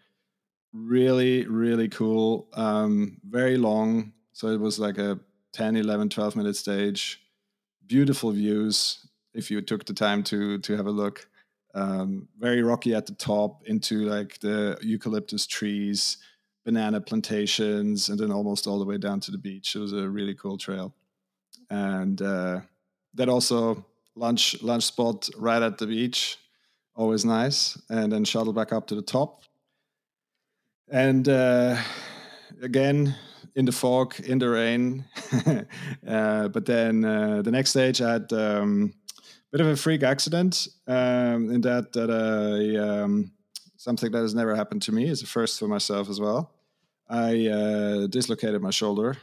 [0.72, 2.48] Really, really cool.
[2.54, 4.12] Um, very long.
[4.32, 5.18] So it was like a
[5.52, 7.20] 10, 11, 12 minute stage.
[7.86, 11.28] Beautiful views if you took the time to to have a look
[11.74, 16.18] um, very rocky at the top into like the eucalyptus trees,
[16.64, 19.74] banana plantations, and then almost all the way down to the beach.
[19.74, 20.94] It was a really cool trail,
[21.68, 22.60] and uh,
[23.14, 23.84] that also
[24.16, 26.38] lunch lunch spot right at the beach,
[26.94, 29.42] always nice, and then shuttle back up to the top,
[30.90, 31.76] and uh,
[32.62, 33.14] again
[33.56, 35.04] in the fog, in the rain,
[36.06, 38.32] uh, but then uh, the next stage I had.
[38.32, 38.94] Um,
[39.52, 42.10] bit of a freak accident um, in that that
[43.04, 43.32] um,
[43.76, 46.52] something that has never happened to me is a first for myself as well.
[47.08, 49.16] I uh, dislocated my shoulder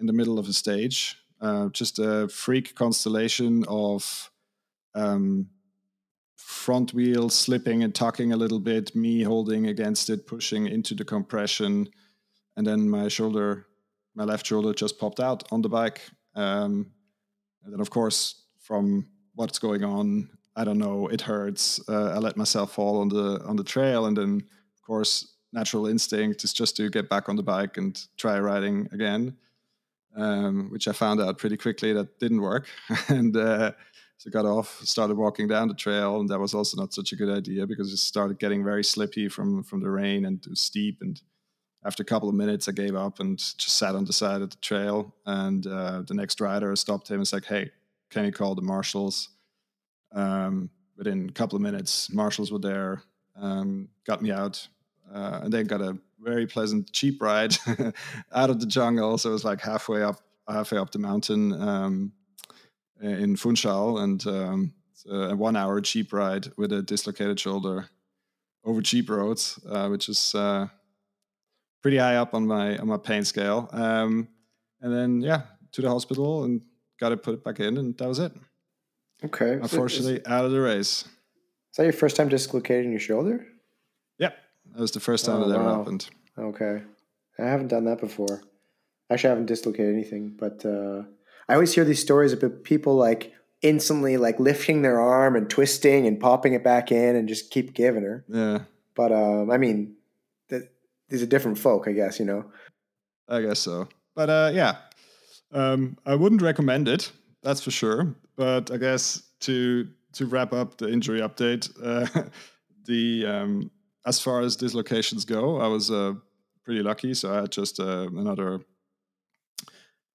[0.00, 1.16] in the middle of a stage.
[1.40, 4.30] Uh, just a freak constellation of
[4.94, 5.48] um,
[6.36, 11.04] front wheel slipping and tucking a little bit, me holding against it, pushing into the
[11.04, 11.88] compression,
[12.56, 13.66] and then my shoulder,
[14.14, 16.00] my left shoulder, just popped out on the bike.
[16.34, 16.90] Um,
[17.62, 20.28] and then, of course, from what's going on.
[20.56, 21.08] I don't know.
[21.08, 21.80] It hurts.
[21.88, 24.42] Uh, I let myself fall on the on the trail, and then
[24.76, 28.88] of course, natural instinct is just to get back on the bike and try riding
[28.92, 29.36] again,
[30.16, 32.66] um, which I found out pretty quickly that didn't work,
[33.08, 33.36] and.
[33.36, 33.72] Uh,
[34.16, 37.16] so got off, started walking down the trail, and that was also not such a
[37.16, 40.98] good idea because it started getting very slippy from from the rain and steep.
[41.00, 41.20] And
[41.84, 44.50] after a couple of minutes, I gave up and just sat on the side of
[44.50, 45.14] the trail.
[45.26, 47.72] And uh, the next rider stopped him and said, "Hey,
[48.14, 49.30] Kenny called the marshals.
[50.12, 53.02] Um, within a couple of minutes, marshals were there,
[53.34, 54.68] um, got me out,
[55.12, 57.56] uh, and then got a very pleasant cheap ride
[58.32, 59.18] out of the jungle.
[59.18, 62.12] So it was like halfway up, halfway up the mountain um,
[63.00, 64.74] in Funchal, and um,
[65.10, 67.86] a one-hour cheap ride with a dislocated shoulder
[68.64, 70.68] over cheap roads, uh, which is uh,
[71.82, 73.68] pretty high up on my on my pain scale.
[73.72, 74.28] Um,
[74.80, 76.62] and then yeah, to the hospital and
[77.00, 78.32] got to put it back in, and that was it.
[79.24, 79.54] Okay.
[79.54, 81.04] Unfortunately, is, out of the race.
[81.74, 83.46] Is that your first time dislocating your shoulder?
[84.18, 84.36] Yep,
[84.72, 85.64] that was the first time oh, that wow.
[85.64, 86.08] ever happened.
[86.38, 86.82] Okay,
[87.38, 88.42] I haven't done that before.
[89.10, 91.02] Actually, I haven't dislocated anything, but uh,
[91.48, 96.06] I always hear these stories about people like instantly like lifting their arm and twisting
[96.06, 98.24] and popping it back in and just keep giving her.
[98.28, 98.60] Yeah.
[98.94, 99.96] But um, I mean,
[100.50, 100.70] that
[101.08, 102.18] these are different folk, I guess.
[102.18, 102.44] You know.
[103.28, 104.76] I guess so, but uh, yeah,
[105.54, 107.10] um, I wouldn't recommend it.
[107.42, 108.14] That's for sure.
[108.36, 112.24] But I guess to to wrap up the injury update, uh,
[112.84, 113.70] the um,
[114.06, 116.14] as far as dislocations go, I was uh,
[116.64, 117.14] pretty lucky.
[117.14, 118.60] So I had just uh, another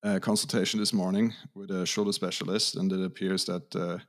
[0.03, 3.99] uh, consultation this morning with a shoulder specialist, and it appears that uh,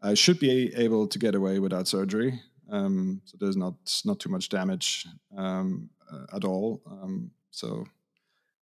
[0.00, 2.40] I should be able to get away without surgery.
[2.70, 3.74] Um, so there's not
[4.04, 5.06] not too much damage
[5.36, 6.80] um, uh, at all.
[6.86, 7.86] Um, so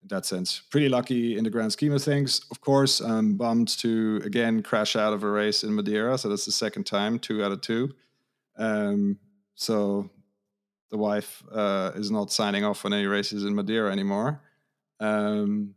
[0.01, 0.61] in that sense.
[0.69, 2.41] Pretty lucky in the grand scheme of things.
[2.51, 6.17] Of course, I'm bummed to again crash out of a race in Madeira.
[6.17, 7.93] So that's the second time, two out of two.
[8.57, 9.19] Um,
[9.55, 10.09] so
[10.89, 14.41] the wife uh, is not signing off on any races in Madeira anymore.
[14.99, 15.75] Um,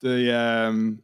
[0.00, 1.02] the, um,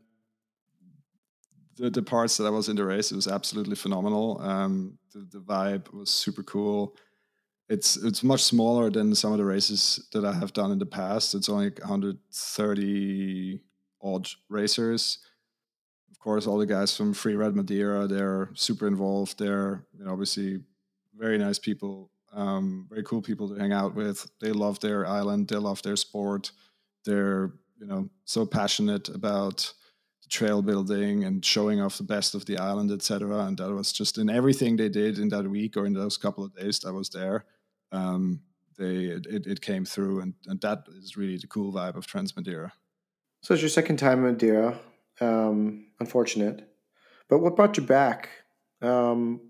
[1.76, 4.40] the the parts that I was in the race, it was absolutely phenomenal.
[4.40, 6.96] Um, the, the vibe was super cool
[7.68, 10.86] it's it's much smaller than some of the races that I have done in the
[10.86, 11.34] past.
[11.34, 13.60] It's only 130
[14.02, 15.18] odd racers.
[16.10, 19.38] Of course, all the guys from Freeride Madeira, they're super involved.
[19.38, 20.60] They're you know, obviously
[21.16, 22.10] very nice people.
[22.32, 24.28] um, very cool people to hang out with.
[24.40, 26.52] They love their island, they love their sport.
[27.04, 29.72] They're you know so passionate about
[30.28, 33.38] trail building and showing off the best of the island, etc.
[33.46, 36.44] And that was just in everything they did in that week or in those couple
[36.44, 37.46] of days that I was there.
[37.92, 38.40] Um,
[38.78, 42.36] they it, it came through, and, and that is really the cool vibe of Trans
[42.36, 42.72] Madeira.
[43.42, 44.78] So it's your second time in Madeira.
[45.20, 46.68] Um, unfortunate,
[47.28, 48.28] but what brought you back?
[48.80, 49.40] Um,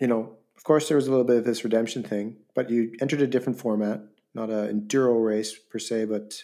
[0.00, 2.92] you know, of course, there was a little bit of this redemption thing, but you
[3.00, 4.00] entered a different format,
[4.34, 6.40] not an enduro race per se, but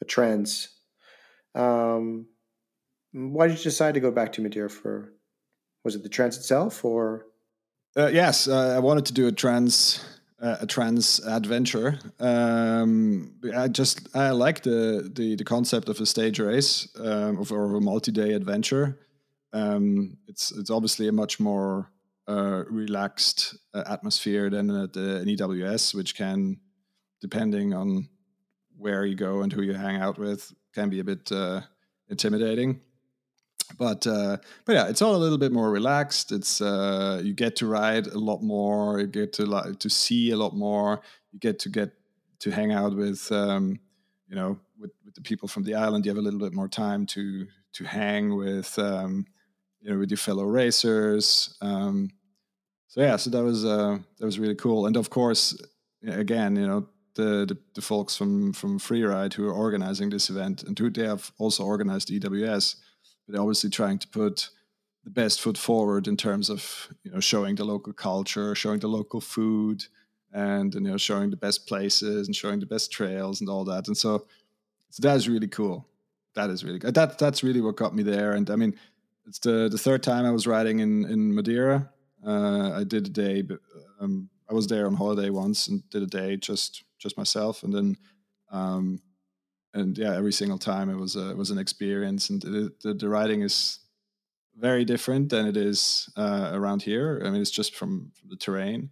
[0.00, 0.68] a trans.
[1.54, 2.26] Um,
[3.12, 5.12] why did you decide to go back to Madeira for?
[5.84, 7.26] Was it the trans itself, or?
[7.96, 10.04] Uh, yes, uh, I wanted to do a trans
[10.42, 11.98] uh, a trans adventure.
[12.18, 17.52] Um, I just I like the, the the concept of a stage race um, of,
[17.52, 18.98] or a multi day adventure.
[19.52, 21.90] Um, it's it's obviously a much more
[22.28, 26.58] uh, relaxed uh, atmosphere than at the, an EWS, which can,
[27.20, 28.08] depending on
[28.76, 31.60] where you go and who you hang out with, can be a bit uh,
[32.08, 32.80] intimidating
[33.78, 36.32] but uh, but yeah, it's all a little bit more relaxed.
[36.32, 39.00] It's uh, you get to ride a lot more.
[39.00, 41.00] You get to like to see a lot more.
[41.32, 41.92] You get to get
[42.40, 43.80] to hang out with um,
[44.28, 46.04] you know with, with the people from the island.
[46.04, 49.26] You have a little bit more time to to hang with um,
[49.80, 51.56] you know with your fellow racers.
[51.60, 52.10] Um,
[52.88, 54.86] so yeah, so that was uh, that was really cool.
[54.86, 55.56] And of course,
[56.06, 56.88] again, you know.
[57.14, 61.06] The, the, the folks from from Freeride who are organizing this event and who they
[61.06, 62.76] have also organized EWS
[63.38, 64.50] obviously trying to put
[65.04, 68.88] the best foot forward in terms of you know showing the local culture, showing the
[68.88, 69.84] local food,
[70.32, 73.86] and you know showing the best places and showing the best trails and all that.
[73.88, 74.26] And so,
[74.90, 75.88] so that is really cool.
[76.34, 76.94] That is really good.
[76.94, 78.32] That that's really what got me there.
[78.32, 78.74] And I mean,
[79.26, 81.90] it's the the third time I was riding in in Madeira.
[82.24, 83.42] Uh, I did a day,
[84.00, 87.74] um, I was there on holiday once and did a day just just myself, and
[87.74, 87.96] then
[88.52, 89.00] um,
[89.74, 92.94] and yeah, every single time it was a, it was an experience, and the, the,
[92.94, 93.80] the riding is
[94.56, 97.22] very different than it is uh, around here.
[97.24, 98.90] I mean, it's just from, from the terrain,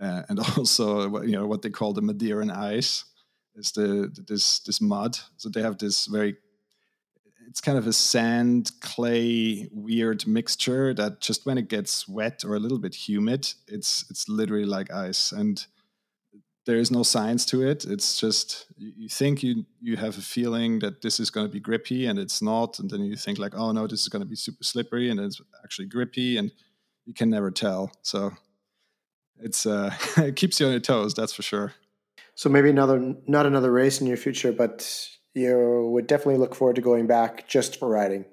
[0.00, 3.04] uh, and also you know what they call the Madeiran ice
[3.54, 5.18] is the this this mud.
[5.36, 6.36] So they have this very
[7.48, 12.54] it's kind of a sand clay weird mixture that just when it gets wet or
[12.54, 15.66] a little bit humid, it's it's literally like ice and
[16.64, 17.84] there is no science to it.
[17.84, 21.60] It's just you think you you have a feeling that this is going to be
[21.60, 24.28] grippy and it's not, and then you think like, oh no, this is going to
[24.28, 26.52] be super slippery, and it's actually grippy, and
[27.04, 27.90] you can never tell.
[28.02, 28.32] So
[29.38, 31.72] it's uh, it keeps you on your toes, that's for sure.
[32.34, 36.76] So maybe another not another race in your future, but you would definitely look forward
[36.76, 38.24] to going back just for riding.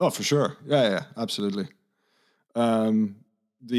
[0.00, 0.56] Oh, for sure.
[0.64, 1.68] Yeah, yeah, absolutely.
[2.54, 3.16] Um,
[3.64, 3.76] the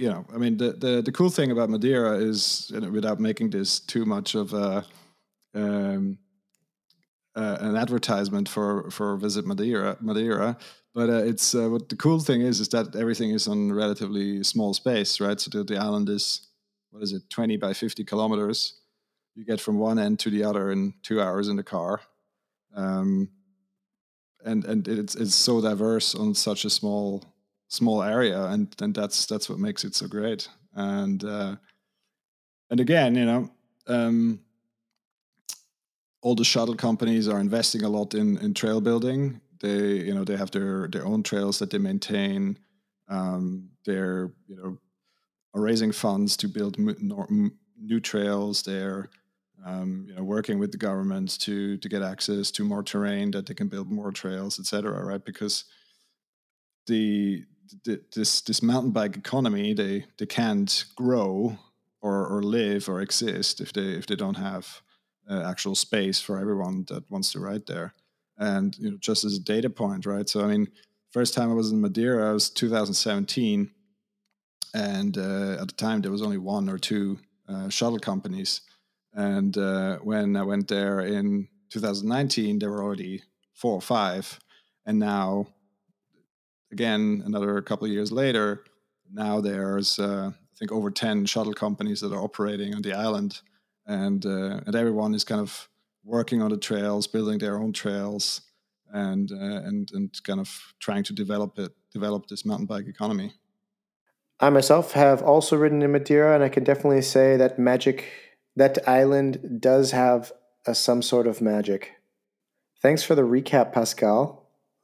[0.00, 3.20] you know i mean the, the the cool thing about madeira is you know, without
[3.20, 4.84] making this too much of a
[5.54, 6.18] um,
[7.36, 10.56] uh, an advertisement for for visit madeira madeira
[10.94, 14.42] but uh, it's uh, what the cool thing is is that everything is on relatively
[14.42, 15.40] small space right?
[15.40, 16.48] So the, the island is
[16.90, 18.74] what is it 20 by 50 kilometers.
[19.36, 22.00] You get from one end to the other in two hours in the car.
[22.74, 23.28] Um,
[24.44, 27.29] and and it's it's so diverse on such a small
[27.70, 30.48] small area, and and that's that's what makes it so great.
[30.74, 31.56] And uh,
[32.68, 33.50] and again, you know,
[33.86, 34.40] um,
[36.20, 39.40] all the shuttle companies are investing a lot in in trail building.
[39.60, 42.58] They you know they have their their own trails that they maintain.
[43.08, 44.78] Um, they're you know
[45.54, 48.62] are raising funds to build new trails.
[48.62, 49.10] They're
[49.64, 53.46] um, you know working with the government to to get access to more terrain that
[53.46, 55.04] they can build more trails, etc.
[55.04, 55.24] Right?
[55.24, 55.64] Because
[56.86, 57.44] the
[57.84, 61.56] this this mountain bike economy they they can't grow
[62.02, 64.82] or, or live or exist if they if they don't have
[65.30, 67.94] uh, actual space for everyone that wants to ride there.
[68.38, 70.28] And you know just as a data point right?
[70.28, 70.68] So i mean
[71.10, 73.70] first time i was in madeira was 2017
[74.72, 77.18] and uh, at the time there was only one or two
[77.48, 78.60] uh, shuttle companies.
[79.12, 83.22] And uh, when i went there in 2019 there were already
[83.54, 84.38] four or five.
[84.86, 85.48] And now
[86.72, 88.64] again, another couple of years later,
[89.12, 93.40] now there's uh, I think over ten shuttle companies that are operating on the island,
[93.86, 95.68] and uh, and everyone is kind of
[96.04, 98.42] working on the trails, building their own trails,
[98.92, 103.32] and uh, and and kind of trying to develop it, develop this mountain bike economy.
[104.42, 108.06] I myself have also ridden in Madeira, and I can definitely say that magic,
[108.56, 110.32] that island does have
[110.66, 111.92] a, some sort of magic.
[112.80, 114.39] Thanks for the recap, Pascal.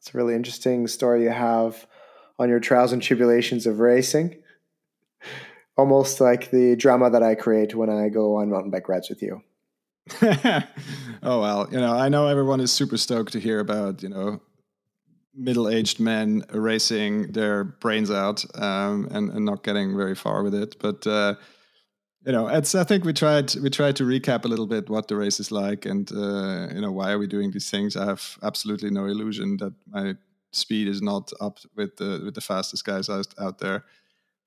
[0.07, 1.85] It's a really interesting story you have
[2.39, 4.37] on your trials and tribulations of racing.
[5.77, 9.21] almost like the drama that I create when I go on mountain bike rides with
[9.21, 9.43] you.
[10.23, 14.41] oh well, you know, I know everyone is super stoked to hear about you know
[15.35, 20.77] middle-aged men racing their brains out um, and, and not getting very far with it,
[20.79, 21.05] but.
[21.05, 21.35] Uh,
[22.27, 22.75] you know, it's.
[22.75, 23.55] I think we tried.
[23.55, 26.81] We tried to recap a little bit what the race is like, and uh, you
[26.81, 27.97] know, why are we doing these things?
[27.97, 30.17] I have absolutely no illusion that my
[30.51, 33.85] speed is not up with the with the fastest guys out, out there.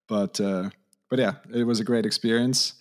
[0.09, 0.71] But uh,
[1.09, 2.73] but yeah, it was a great experience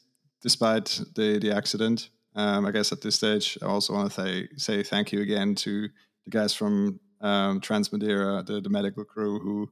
[0.43, 2.11] despite the the accident.
[2.35, 5.55] Um, I guess at this stage, I also want to say say thank you again
[5.57, 5.89] to
[6.25, 9.71] the guys from um, Trans Madeira, the, the medical crew who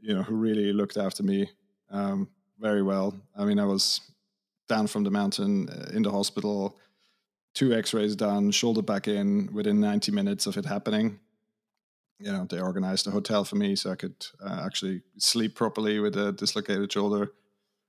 [0.00, 1.50] you know who really looked after me
[1.90, 2.28] um,
[2.58, 3.14] very well.
[3.36, 4.00] I mean, I was
[4.68, 6.78] down from the mountain uh, in the hospital,
[7.54, 11.18] two X-rays done, shoulder back in within 90 minutes of it happening.
[12.18, 15.98] You know, they organized a hotel for me so I could uh, actually sleep properly
[16.00, 17.32] with a dislocated shoulder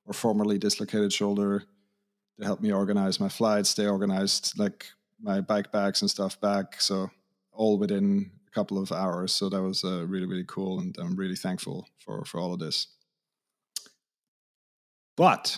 [0.05, 1.63] or formerly dislocated shoulder.
[2.37, 3.73] They helped me organize my flights.
[3.73, 4.87] They organized like
[5.19, 6.79] my bike bags and stuff back.
[6.81, 7.09] So
[7.51, 9.33] all within a couple of hours.
[9.33, 10.79] So that was uh, really, really cool.
[10.79, 12.87] And I'm really thankful for, for all of this.
[15.15, 15.57] But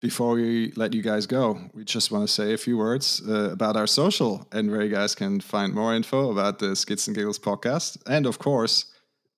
[0.00, 3.50] before we let you guys go, we just want to say a few words uh,
[3.50, 7.16] about our social and where you guys can find more info about the Skids and
[7.16, 7.98] Giggles podcast.
[8.06, 8.86] And of course,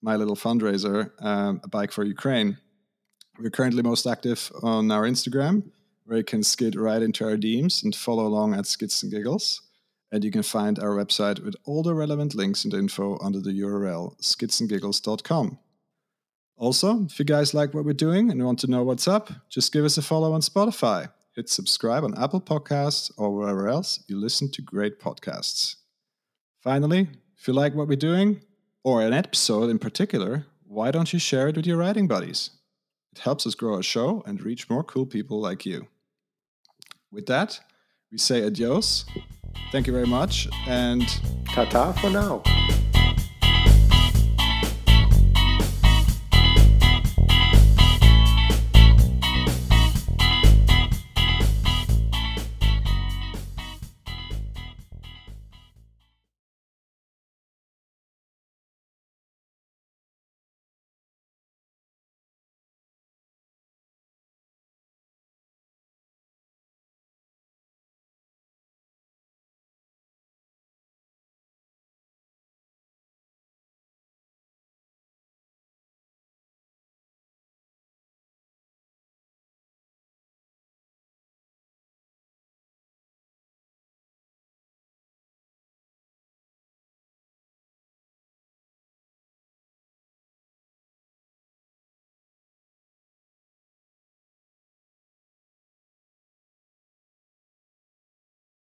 [0.00, 2.58] my little fundraiser, um, A Bike for Ukraine.
[3.38, 5.70] We're currently most active on our Instagram,
[6.04, 9.62] where you can skid right into our DMs and follow along at Skids and Giggles.
[10.12, 13.58] And you can find our website with all the relevant links and info under the
[13.60, 15.58] URL skidsandgiggles.com.
[16.62, 19.72] Also, if you guys like what we're doing and want to know what's up, just
[19.72, 21.10] give us a follow on Spotify.
[21.34, 25.74] Hit subscribe on Apple Podcasts or wherever else you listen to great podcasts.
[26.60, 28.42] Finally, if you like what we're doing,
[28.84, 32.50] or an episode in particular, why don't you share it with your writing buddies?
[33.10, 35.88] It helps us grow our show and reach more cool people like you.
[37.10, 37.58] With that,
[38.12, 39.04] we say adios.
[39.72, 41.02] Thank you very much and
[41.44, 42.40] ta ta for now.